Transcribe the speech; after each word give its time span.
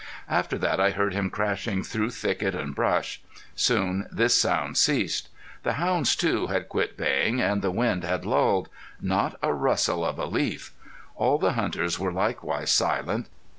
After 0.27 0.57
that 0.57 0.79
I 0.79 0.89
heard 0.89 1.13
him 1.13 1.29
crashing 1.29 1.83
through 1.83 2.09
thicket 2.09 2.55
and 2.55 2.73
brush. 2.73 3.21
Soon 3.53 4.07
this 4.11 4.33
sound 4.33 4.75
ceased. 4.77 5.29
The 5.61 5.73
hounds, 5.73 6.15
too, 6.15 6.47
had 6.47 6.69
quit 6.69 6.97
baying 6.97 7.39
and 7.39 7.61
the 7.61 7.69
wind 7.69 8.03
had 8.03 8.25
lulled. 8.25 8.67
Not 8.99 9.37
a 9.43 9.53
rustle 9.53 10.03
of 10.03 10.17
a 10.17 10.25
leaf! 10.25 10.73
All 11.15 11.37
the 11.37 11.53
hunters 11.53 11.99
were 11.99 12.11
likewise 12.11 12.71
silent. 12.71 13.27